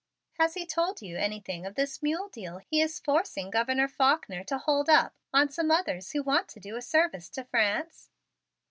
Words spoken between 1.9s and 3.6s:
mule deal he is forcing